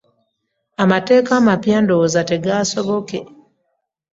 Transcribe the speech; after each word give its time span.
Amateeka 0.83 1.31
amapya 1.39 1.77
ndowooza 1.83 2.21
tegaasoboke. 2.29 3.19